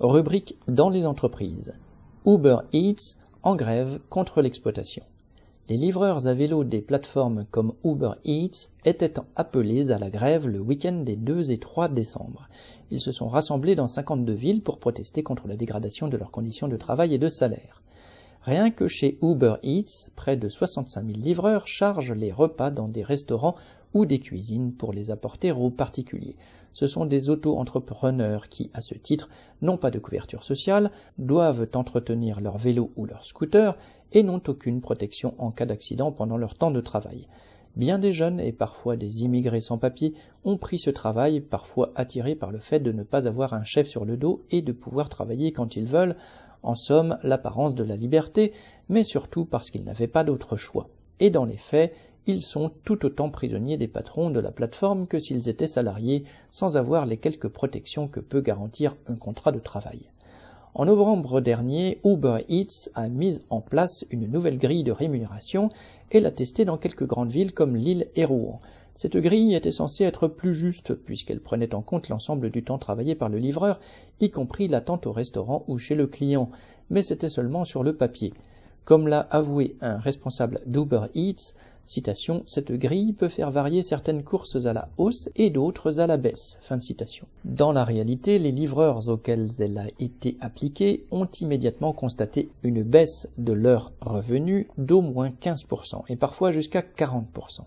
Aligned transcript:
Rubrique 0.00 0.56
dans 0.66 0.90
les 0.90 1.06
entreprises. 1.06 1.78
Uber 2.26 2.56
Eats 2.72 3.16
en 3.44 3.54
grève 3.54 4.00
contre 4.10 4.42
l'exploitation. 4.42 5.04
Les 5.68 5.76
livreurs 5.76 6.26
à 6.26 6.34
vélo 6.34 6.64
des 6.64 6.80
plateformes 6.80 7.44
comme 7.52 7.74
Uber 7.84 8.14
Eats 8.24 8.70
étaient 8.84 9.14
appelés 9.36 9.92
à 9.92 10.00
la 10.00 10.10
grève 10.10 10.48
le 10.48 10.58
week-end 10.58 11.04
des 11.04 11.14
2 11.14 11.52
et 11.52 11.58
3 11.58 11.90
décembre. 11.90 12.48
Ils 12.90 13.00
se 13.00 13.12
sont 13.12 13.28
rassemblés 13.28 13.76
dans 13.76 13.86
52 13.86 14.32
villes 14.32 14.62
pour 14.62 14.80
protester 14.80 15.22
contre 15.22 15.46
la 15.46 15.56
dégradation 15.56 16.08
de 16.08 16.16
leurs 16.16 16.32
conditions 16.32 16.66
de 16.66 16.76
travail 16.76 17.14
et 17.14 17.18
de 17.18 17.28
salaire. 17.28 17.83
Rien 18.44 18.70
que 18.70 18.88
chez 18.88 19.16
Uber 19.22 19.54
Eats, 19.62 20.10
près 20.16 20.36
de 20.36 20.50
65 20.50 21.06
000 21.06 21.18
livreurs 21.18 21.66
chargent 21.66 22.12
les 22.12 22.30
repas 22.30 22.70
dans 22.70 22.88
des 22.88 23.02
restaurants 23.02 23.54
ou 23.94 24.04
des 24.04 24.20
cuisines 24.20 24.74
pour 24.74 24.92
les 24.92 25.10
apporter 25.10 25.50
aux 25.50 25.70
particuliers. 25.70 26.36
Ce 26.74 26.86
sont 26.86 27.06
des 27.06 27.30
auto-entrepreneurs 27.30 28.50
qui, 28.50 28.70
à 28.74 28.82
ce 28.82 28.92
titre, 28.92 29.30
n'ont 29.62 29.78
pas 29.78 29.90
de 29.90 29.98
couverture 29.98 30.44
sociale, 30.44 30.90
doivent 31.16 31.66
entretenir 31.72 32.42
leur 32.42 32.58
vélo 32.58 32.90
ou 32.96 33.06
leur 33.06 33.24
scooter 33.24 33.78
et 34.12 34.22
n'ont 34.22 34.42
aucune 34.46 34.82
protection 34.82 35.34
en 35.38 35.50
cas 35.50 35.64
d'accident 35.64 36.12
pendant 36.12 36.36
leur 36.36 36.54
temps 36.54 36.70
de 36.70 36.82
travail. 36.82 37.26
Bien 37.76 37.98
des 37.98 38.12
jeunes 38.12 38.38
et 38.38 38.52
parfois 38.52 38.96
des 38.96 39.24
immigrés 39.24 39.60
sans 39.60 39.78
papier 39.78 40.14
ont 40.44 40.56
pris 40.56 40.78
ce 40.78 40.90
travail, 40.90 41.40
parfois 41.40 41.90
attirés 41.96 42.36
par 42.36 42.52
le 42.52 42.60
fait 42.60 42.78
de 42.78 42.92
ne 42.92 43.02
pas 43.02 43.26
avoir 43.26 43.52
un 43.52 43.64
chef 43.64 43.88
sur 43.88 44.04
le 44.04 44.16
dos 44.16 44.44
et 44.50 44.62
de 44.62 44.70
pouvoir 44.70 45.08
travailler 45.08 45.50
quand 45.50 45.74
ils 45.74 45.86
veulent, 45.86 46.14
en 46.62 46.76
somme 46.76 47.18
l'apparence 47.24 47.74
de 47.74 47.82
la 47.82 47.96
liberté, 47.96 48.52
mais 48.88 49.02
surtout 49.02 49.44
parce 49.44 49.70
qu'ils 49.70 49.82
n'avaient 49.82 50.06
pas 50.06 50.22
d'autre 50.22 50.56
choix. 50.56 50.88
Et 51.18 51.30
dans 51.30 51.44
les 51.44 51.56
faits, 51.56 51.92
ils 52.26 52.42
sont 52.42 52.70
tout 52.84 53.04
autant 53.04 53.30
prisonniers 53.30 53.76
des 53.76 53.88
patrons 53.88 54.30
de 54.30 54.40
la 54.40 54.52
plateforme 54.52 55.08
que 55.08 55.18
s'ils 55.18 55.48
étaient 55.48 55.66
salariés, 55.66 56.24
sans 56.50 56.76
avoir 56.76 57.06
les 57.06 57.16
quelques 57.16 57.48
protections 57.48 58.06
que 58.06 58.20
peut 58.20 58.40
garantir 58.40 58.96
un 59.08 59.16
contrat 59.16 59.50
de 59.50 59.58
travail. 59.58 60.10
En 60.76 60.86
novembre 60.86 61.40
dernier, 61.40 62.00
Uber 62.04 62.38
Eats 62.48 62.90
a 62.96 63.08
mis 63.08 63.40
en 63.48 63.60
place 63.60 64.04
une 64.10 64.26
nouvelle 64.26 64.58
grille 64.58 64.82
de 64.82 64.90
rémunération 64.90 65.70
et 66.10 66.18
l'a 66.18 66.32
testée 66.32 66.64
dans 66.64 66.78
quelques 66.78 67.06
grandes 67.06 67.30
villes 67.30 67.52
comme 67.52 67.76
Lille 67.76 68.08
et 68.16 68.24
Rouen. 68.24 68.60
Cette 68.96 69.16
grille 69.16 69.54
était 69.54 69.70
censée 69.70 70.02
être 70.02 70.26
plus 70.26 70.52
juste 70.52 70.94
puisqu'elle 70.94 71.38
prenait 71.38 71.76
en 71.76 71.82
compte 71.82 72.08
l'ensemble 72.08 72.50
du 72.50 72.64
temps 72.64 72.78
travaillé 72.78 73.14
par 73.14 73.28
le 73.28 73.38
livreur, 73.38 73.78
y 74.18 74.32
compris 74.32 74.66
l'attente 74.66 75.06
au 75.06 75.12
restaurant 75.12 75.64
ou 75.68 75.78
chez 75.78 75.94
le 75.94 76.08
client, 76.08 76.50
mais 76.90 77.02
c'était 77.02 77.28
seulement 77.28 77.64
sur 77.64 77.84
le 77.84 77.94
papier. 77.94 78.34
Comme 78.84 79.08
l'a 79.08 79.20
avoué 79.20 79.76
un 79.80 79.98
responsable 79.98 80.60
d'Uber 80.66 81.06
Eats, 81.14 81.54
citation, 81.86 82.42
cette 82.44 82.72
grille 82.72 83.14
peut 83.14 83.28
faire 83.28 83.50
varier 83.50 83.80
certaines 83.80 84.22
courses 84.22 84.66
à 84.66 84.72
la 84.74 84.88
hausse 84.98 85.30
et 85.36 85.48
d'autres 85.50 86.00
à 86.00 86.06
la 86.06 86.18
baisse. 86.18 86.58
Dans 87.44 87.72
la 87.72 87.84
réalité, 87.84 88.38
les 88.38 88.52
livreurs 88.52 89.08
auxquels 89.08 89.50
elle 89.58 89.78
a 89.78 89.86
été 89.98 90.36
appliquée 90.40 91.06
ont 91.10 91.28
immédiatement 91.40 91.92
constaté 91.92 92.50
une 92.62 92.82
baisse 92.82 93.30
de 93.38 93.52
leurs 93.52 93.92
revenus 94.00 94.66
d'au 94.76 95.00
moins 95.00 95.30
15% 95.30 96.02
et 96.08 96.16
parfois 96.16 96.52
jusqu'à 96.52 96.82
40%. 96.82 97.62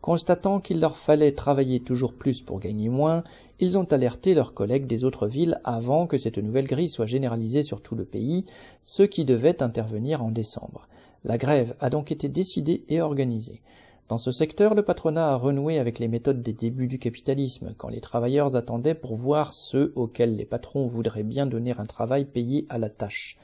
Constatant 0.00 0.60
qu'il 0.60 0.78
leur 0.78 0.96
fallait 0.96 1.32
travailler 1.32 1.80
toujours 1.80 2.12
plus 2.12 2.40
pour 2.40 2.60
gagner 2.60 2.88
moins, 2.88 3.24
ils 3.58 3.76
ont 3.76 3.84
alerté 3.84 4.32
leurs 4.32 4.54
collègues 4.54 4.86
des 4.86 5.02
autres 5.02 5.26
villes 5.26 5.60
avant 5.64 6.06
que 6.06 6.18
cette 6.18 6.38
nouvelle 6.38 6.68
grille 6.68 6.88
soit 6.88 7.06
généralisée 7.06 7.64
sur 7.64 7.80
tout 7.80 7.96
le 7.96 8.04
pays, 8.04 8.44
ce 8.84 9.02
qui 9.02 9.24
devait 9.24 9.60
intervenir 9.62 10.22
en 10.22 10.30
décembre. 10.30 10.88
La 11.24 11.36
grève 11.36 11.74
a 11.80 11.90
donc 11.90 12.12
été 12.12 12.28
décidée 12.28 12.84
et 12.88 13.00
organisée. 13.00 13.60
Dans 14.08 14.18
ce 14.18 14.30
secteur, 14.30 14.74
le 14.74 14.82
patronat 14.82 15.32
a 15.32 15.36
renoué 15.36 15.78
avec 15.78 15.98
les 15.98 16.08
méthodes 16.08 16.42
des 16.42 16.54
débuts 16.54 16.86
du 16.86 17.00
capitalisme, 17.00 17.74
quand 17.76 17.88
les 17.88 18.00
travailleurs 18.00 18.54
attendaient 18.54 18.94
pour 18.94 19.16
voir 19.16 19.52
ceux 19.52 19.92
auxquels 19.96 20.36
les 20.36 20.46
patrons 20.46 20.86
voudraient 20.86 21.24
bien 21.24 21.44
donner 21.44 21.74
un 21.76 21.84
travail 21.84 22.24
payé 22.24 22.66
à 22.68 22.78
la 22.78 22.88
tâche. 22.88 23.36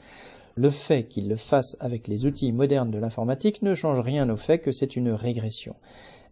Le 0.55 0.69
fait 0.69 1.03
qu'ils 1.03 1.27
le 1.27 1.35
fassent 1.35 1.75
avec 1.81 2.07
les 2.07 2.25
outils 2.25 2.53
modernes 2.53 2.89
de 2.89 2.97
l'informatique 2.97 3.61
ne 3.61 3.75
change 3.75 3.99
rien 3.99 4.29
au 4.29 4.37
fait 4.37 4.59
que 4.59 4.71
c'est 4.71 4.95
une 4.95 5.11
régression. 5.11 5.75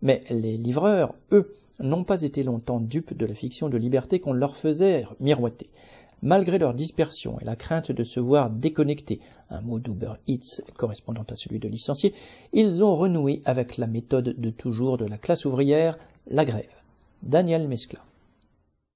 Mais 0.03 0.21
les 0.29 0.57
livreurs, 0.57 1.15
eux, 1.31 1.55
n'ont 1.79 2.03
pas 2.03 2.21
été 2.21 2.43
longtemps 2.43 2.81
dupes 2.81 3.17
de 3.17 3.25
la 3.25 3.33
fiction 3.33 3.69
de 3.69 3.77
liberté 3.77 4.19
qu'on 4.19 4.33
leur 4.33 4.57
faisait 4.57 5.07
miroiter. 5.21 5.69
Malgré 6.21 6.57
leur 6.57 6.73
dispersion 6.73 7.39
et 7.39 7.45
la 7.45 7.55
crainte 7.55 7.91
de 7.91 8.03
se 8.03 8.19
voir 8.19 8.49
déconnectés, 8.49 9.21
un 9.49 9.61
mot 9.61 9.79
d'Uber 9.79 10.13
Eats 10.27 10.61
correspondant 10.75 11.25
à 11.29 11.35
celui 11.35 11.59
de 11.59 11.69
licencié, 11.69 12.13
ils 12.51 12.83
ont 12.83 12.95
renoué 12.97 13.41
avec 13.45 13.77
la 13.77 13.87
méthode 13.87 14.35
de 14.37 14.49
toujours 14.49 14.97
de 14.97 15.05
la 15.05 15.17
classe 15.17 15.45
ouvrière, 15.45 15.97
la 16.27 16.43
grève. 16.43 16.69
Daniel 17.21 17.69
Mescla. 17.69 17.99